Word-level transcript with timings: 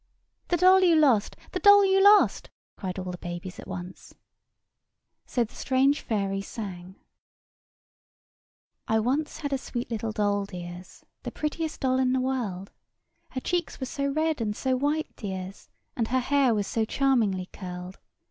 "The 0.47 0.57
doll 0.57 0.81
you 0.81 0.95
lost! 0.95 1.35
The 1.51 1.59
doll 1.59 1.85
you 1.85 2.03
lost!" 2.03 2.49
cried 2.75 2.97
all 2.97 3.11
the 3.11 3.19
babies 3.19 3.59
at 3.59 3.67
once. 3.67 4.09
[Picture: 4.09 4.15
The 4.15 5.27
doll] 5.27 5.31
So 5.31 5.43
the 5.43 5.53
strange 5.53 6.01
fairy 6.01 6.41
sang:— 6.41 6.95
I 8.87 8.97
once 8.99 9.41
had 9.41 9.53
a 9.53 9.59
sweet 9.59 9.91
little 9.91 10.11
doll, 10.11 10.45
dears, 10.45 11.05
The 11.21 11.29
prettiest 11.31 11.81
doll 11.81 11.99
in 11.99 12.13
the 12.13 12.19
world; 12.19 12.71
Her 13.29 13.41
cheeks 13.41 13.79
were 13.79 13.85
so 13.85 14.07
red 14.07 14.41
and 14.41 14.55
so 14.55 14.75
white, 14.75 15.15
dears, 15.15 15.69
And 15.95 16.07
her 16.07 16.19
hair 16.19 16.55
was 16.55 16.65
so 16.65 16.83
charmingly 16.83 17.45
curled. 17.53 17.99